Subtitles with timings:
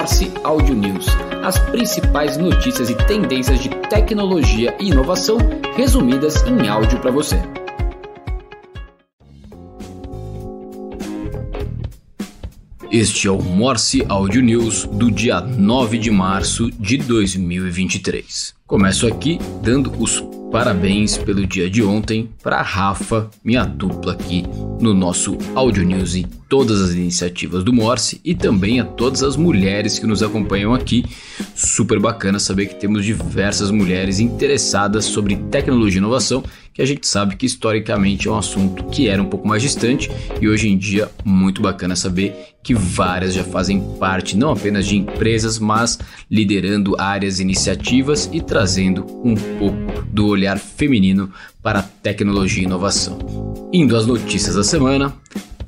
[0.00, 1.04] Morse Audio News,
[1.44, 5.36] as principais notícias e tendências de tecnologia e inovação
[5.76, 7.36] resumidas em áudio para você.
[12.90, 18.54] Este é o Morse Audio News do dia 9 de março de 2023.
[18.70, 20.22] Começo aqui dando os
[20.52, 24.44] parabéns pelo dia de ontem para Rafa, minha dupla aqui
[24.80, 29.36] no nosso Audio News e todas as iniciativas do Morse e também a todas as
[29.36, 31.04] mulheres que nos acompanham aqui.
[31.54, 36.42] Super bacana saber que temos diversas mulheres interessadas sobre tecnologia e inovação,
[36.72, 40.10] que a gente sabe que historicamente é um assunto que era um pouco mais distante
[40.40, 44.96] e hoje em dia muito bacana saber que várias já fazem parte não apenas de
[44.96, 45.98] empresas, mas
[46.30, 48.59] liderando áreas iniciativas e trazendo
[49.24, 51.32] um pouco do olhar feminino
[51.62, 53.18] para tecnologia e inovação.
[53.72, 55.14] Indo às notícias da semana,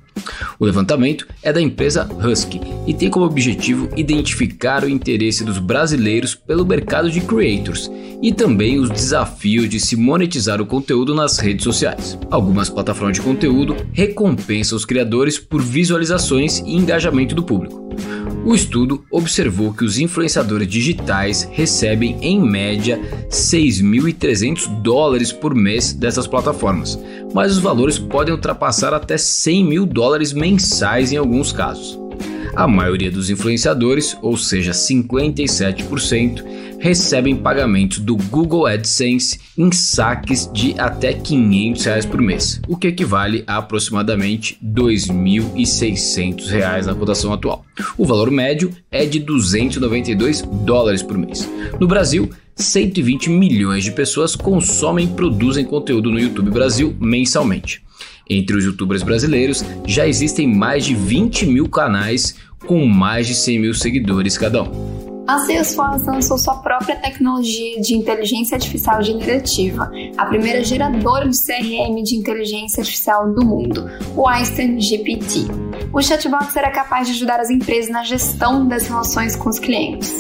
[0.60, 6.36] O levantamento é da empresa Husky e tem como objetivo identificar o interesse dos brasileiros
[6.36, 7.90] pelo mercado de creators
[8.22, 12.18] e também os desafios de se monetizar o conteúdo nas redes sociais.
[12.30, 17.82] Algumas plataformas de conteúdo recompensam os criadores por visualizações e engajamento do público.
[18.44, 26.26] O estudo observou que os influenciadores digitais recebem em média 6.300 dólares por mês dessas
[26.26, 26.98] plataformas,
[27.36, 32.01] mas os valores podem ultrapassar até 100 mil dólares mensais em alguns casos.
[32.56, 36.44] A maioria dos influenciadores, ou seja, 57%,
[36.80, 42.88] recebem pagamentos do Google AdSense em saques de até 500 reais por mês, o que
[42.88, 47.64] equivale a aproximadamente 2.600 reais na cotação atual.
[47.98, 51.50] O valor médio é de 292 dólares por mês.
[51.80, 57.82] No Brasil, 120 milhões de pessoas consomem e produzem conteúdo no YouTube Brasil mensalmente.
[58.30, 63.60] Entre os youtubers brasileiros, já existem mais de 20 mil canais com mais de 100
[63.60, 65.02] mil seguidores cada um.
[65.28, 72.04] A Salesforce lançou sua própria tecnologia de inteligência artificial generativa, a primeira geradora de CRM
[72.04, 75.46] de inteligência artificial do mundo, o Einstein GPT.
[75.94, 80.12] O chatbot será capaz de ajudar as empresas na gestão das relações com os clientes.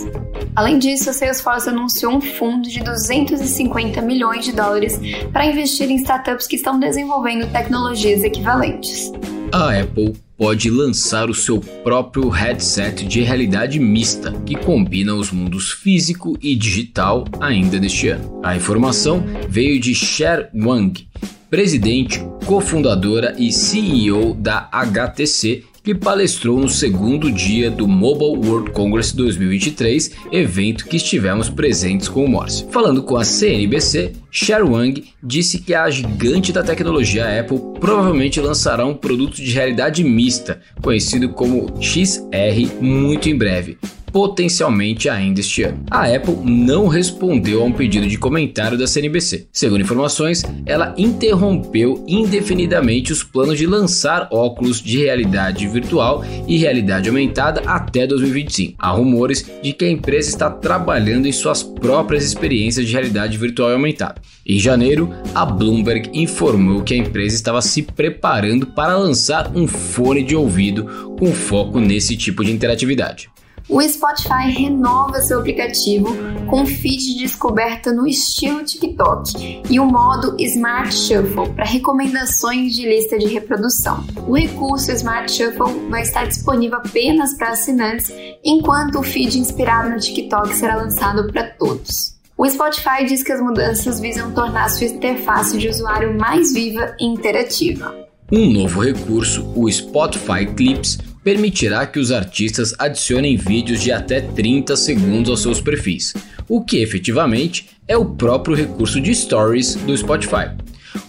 [0.55, 4.99] Além disso, a Salesforce anunciou um fundo de 250 milhões de dólares
[5.31, 9.11] para investir em startups que estão desenvolvendo tecnologias equivalentes.
[9.53, 15.71] A Apple pode lançar o seu próprio headset de realidade mista, que combina os mundos
[15.71, 18.39] físico e digital ainda neste ano.
[18.43, 21.07] A informação veio de Cher Wang,
[21.49, 29.15] presidente, cofundadora e CEO da HTC, que palestrou no segundo dia do Mobile World Congress
[29.15, 32.65] 2023, evento que estivemos presentes com o Morse.
[32.69, 38.85] Falando com a CNBC, Cher Wang disse que a gigante da tecnologia Apple provavelmente lançará
[38.85, 43.77] um produto de realidade mista, conhecido como XR, muito em breve
[44.11, 45.83] potencialmente ainda este ano.
[45.89, 49.47] A Apple não respondeu a um pedido de comentário da CNBC.
[49.51, 57.09] Segundo informações, ela interrompeu indefinidamente os planos de lançar óculos de realidade virtual e realidade
[57.09, 58.75] aumentada até 2025.
[58.77, 63.69] Há rumores de que a empresa está trabalhando em suas próprias experiências de realidade virtual
[63.69, 64.21] e aumentada.
[64.45, 70.23] Em janeiro, a Bloomberg informou que a empresa estava se preparando para lançar um fone
[70.23, 73.29] de ouvido com foco nesse tipo de interatividade
[73.71, 76.09] o Spotify renova seu aplicativo
[76.49, 82.85] com feed de descoberta no estilo TikTok e o modo Smart Shuffle para recomendações de
[82.85, 84.03] lista de reprodução.
[84.27, 88.11] O recurso Smart Shuffle vai estar disponível apenas para assinantes,
[88.43, 92.19] enquanto o feed inspirado no TikTok será lançado para todos.
[92.37, 97.05] O Spotify diz que as mudanças visam tornar sua interface de usuário mais viva e
[97.05, 97.95] interativa.
[98.29, 104.75] Um novo recurso, o Spotify Clips, permitirá que os artistas adicionem vídeos de até 30
[104.75, 106.13] segundos aos seus perfis,
[106.47, 110.49] o que efetivamente é o próprio recurso de Stories do Spotify.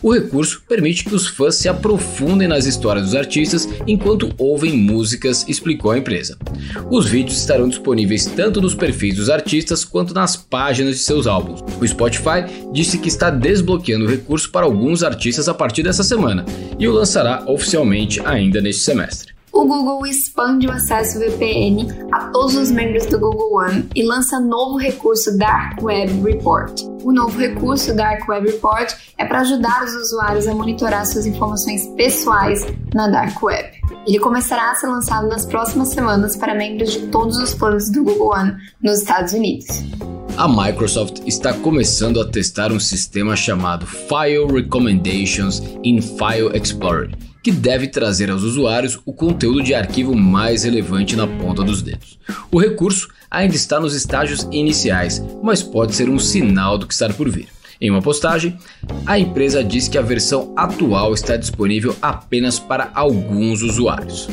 [0.01, 5.45] O recurso permite que os fãs se aprofundem nas histórias dos artistas enquanto ouvem músicas,
[5.49, 6.39] explicou a empresa.
[6.91, 11.61] Os vídeos estarão disponíveis tanto nos perfis dos artistas quanto nas páginas de seus álbuns.
[11.81, 16.45] O Spotify disse que está desbloqueando o recurso para alguns artistas a partir dessa semana
[16.79, 22.57] e o lançará oficialmente ainda neste semestre o Google expande o acesso VPN a todos
[22.57, 26.73] os membros do Google One e lança novo recurso Dark Web Report.
[27.05, 31.87] O novo recurso Dark Web Report é para ajudar os usuários a monitorar suas informações
[31.97, 33.71] pessoais na Dark Web.
[34.07, 38.03] Ele começará a ser lançado nas próximas semanas para membros de todos os planos do
[38.03, 39.67] Google One nos Estados Unidos.
[40.37, 47.11] a Microsoft está começando a testar um sistema chamado File Recommendations in File Explorer,
[47.43, 52.19] que deve trazer aos usuários o conteúdo de arquivo mais relevante na ponta dos dedos.
[52.51, 57.09] O recurso ainda está nos estágios iniciais, mas pode ser um sinal do que está
[57.09, 57.49] por vir.
[57.81, 58.57] Em uma postagem,
[59.05, 64.29] a empresa diz que a versão atual está disponível apenas para alguns usuários.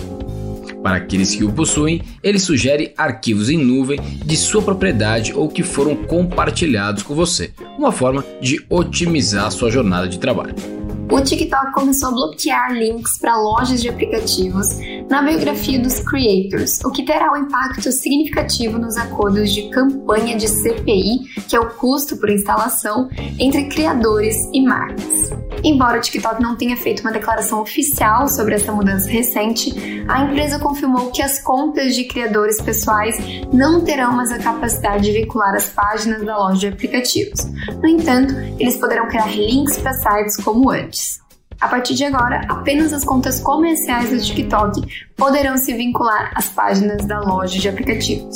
[0.83, 5.63] Para aqueles que o possuem, ele sugere arquivos em nuvem de sua propriedade ou que
[5.63, 10.78] foram compartilhados com você, uma forma de otimizar sua jornada de trabalho
[11.11, 14.67] o TikTok começou a bloquear links para lojas de aplicativos
[15.09, 20.47] na biografia dos creators, o que terá um impacto significativo nos acordos de campanha de
[20.47, 23.09] CPI, que é o custo por instalação,
[23.39, 25.48] entre criadores e marcas.
[25.63, 29.73] Embora o TikTok não tenha feito uma declaração oficial sobre essa mudança recente,
[30.07, 33.15] a empresa confirmou que as contas de criadores pessoais
[33.51, 37.45] não terão mais a capacidade de vincular as páginas da loja de aplicativos.
[37.81, 41.19] No entanto, eles poderão criar links para sites como antes.
[41.59, 44.81] A partir de agora, apenas as contas comerciais do TikTok
[45.17, 48.33] poderão se vincular às páginas da loja de aplicativos.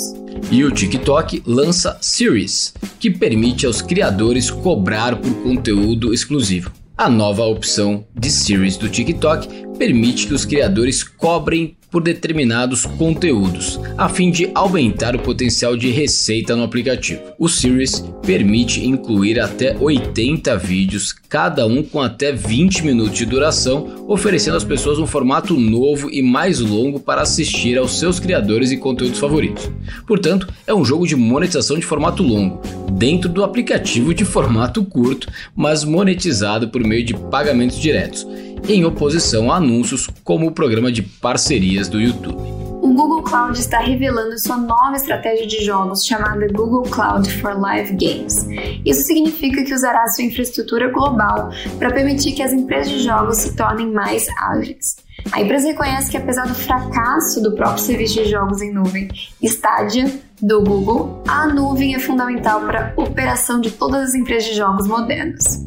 [0.52, 6.83] E o TikTok lança Series, que permite aos criadores cobrar por conteúdo exclusivo.
[7.04, 9.46] A nova opção de Series do TikTok
[9.78, 15.92] permite que os criadores cobrem por determinados conteúdos, a fim de aumentar o potencial de
[15.92, 17.22] receita no aplicativo.
[17.38, 24.06] O Series permite incluir até 80 vídeos, cada um com até 20 minutos de duração,
[24.08, 28.78] oferecendo às pessoas um formato novo e mais longo para assistir aos seus criadores e
[28.78, 29.70] conteúdos favoritos.
[30.08, 32.60] Portanto, é um jogo de monetização de formato longo,
[32.94, 38.26] dentro do aplicativo de formato curto, mas monetizado por meio de pagamentos diretos
[38.68, 42.64] em oposição a anúncios como o programa de parcerias do YouTube.
[42.82, 47.92] O Google Cloud está revelando sua nova estratégia de jogos chamada Google Cloud for Live
[47.94, 48.46] Games.
[48.86, 51.50] Isso significa que usará sua infraestrutura global
[51.80, 54.98] para permitir que as empresas de jogos se tornem mais ágeis.
[55.32, 59.10] A empresa reconhece que, apesar do fracasso do próprio serviço de jogos em nuvem
[59.42, 60.12] Stadia
[60.42, 64.88] do Google, a nuvem é fundamental para a operação de todas as empresas de jogos
[64.88, 65.66] modernas.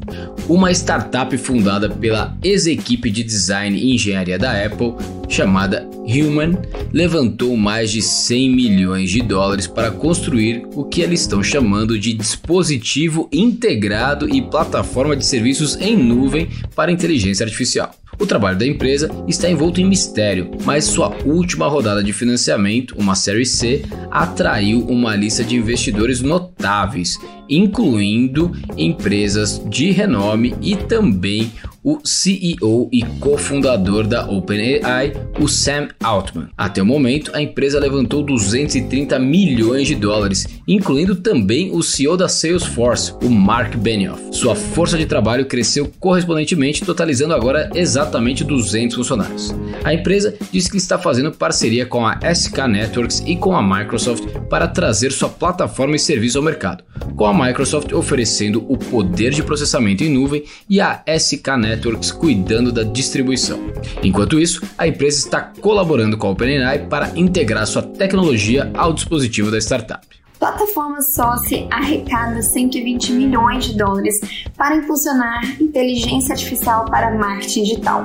[0.49, 4.95] Uma startup fundada pela ex-equipe de design e engenharia da Apple,
[5.29, 6.53] chamada Human,
[6.93, 12.13] levantou mais de 100 milhões de dólares para construir o que eles estão chamando de
[12.13, 17.93] dispositivo integrado e plataforma de serviços em nuvem para inteligência artificial.
[18.19, 23.15] O trabalho da empresa está envolto em mistério, mas sua última rodada de financiamento, uma
[23.15, 27.19] Série C, atraiu uma lista de investidores notáveis,
[27.49, 31.53] incluindo empresas de renome e também
[31.87, 36.49] o CEO e cofundador da OpenAI, o Sam Altman.
[36.59, 42.29] Até o momento, a empresa levantou 230 milhões de dólares, incluindo também o CEO da
[42.29, 44.21] Salesforce, o Mark Benioff.
[44.33, 49.55] Sua força de trabalho cresceu correspondentemente, totalizando agora exatamente 200 funcionários.
[49.85, 54.25] A empresa disse que está fazendo parceria com a SK Networks e com a Microsoft
[54.51, 56.83] para trazer sua plataforma e serviço ao mercado,
[57.17, 62.71] com a Microsoft oferecendo o poder de processamento em nuvem e a SK Networks cuidando
[62.71, 63.73] da distribuição.
[64.03, 69.51] Enquanto isso, a empresa está colaborando com a OpenAI para integrar sua tecnologia ao dispositivo
[69.51, 70.16] da startup.
[70.39, 74.15] Plataforma Soci arrecada 120 milhões de dólares
[74.55, 78.05] para impulsionar inteligência artificial para marketing digital.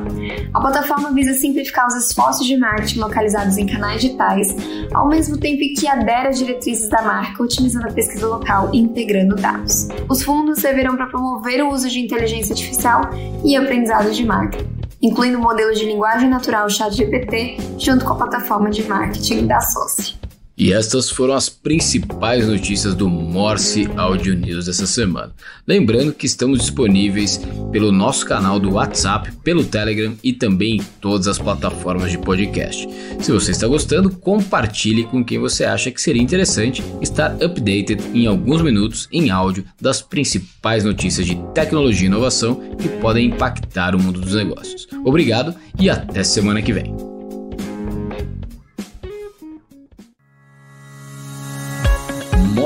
[0.54, 4.48] A plataforma visa simplificar os esforços de marketing localizados em canais digitais,
[4.94, 9.36] ao mesmo tempo que adere às diretrizes da marca, otimizando a pesquisa local e integrando
[9.36, 9.90] dados.
[10.10, 13.02] Os fundos servirão para promover o uso de inteligência artificial
[13.44, 14.58] e aprendizado de marca,
[15.02, 20.21] incluindo o modelo de linguagem natural ChatGPT, junto com a plataforma de marketing da Soci.
[20.62, 25.34] E estas foram as principais notícias do Morse Audio News dessa semana.
[25.68, 27.42] Lembrando que estamos disponíveis
[27.72, 32.88] pelo nosso canal do WhatsApp, pelo Telegram e também em todas as plataformas de podcast.
[33.20, 38.28] Se você está gostando, compartilhe com quem você acha que seria interessante estar updated em
[38.28, 44.00] alguns minutos em áudio das principais notícias de tecnologia e inovação que podem impactar o
[44.00, 44.88] mundo dos negócios.
[45.04, 47.11] Obrigado e até semana que vem.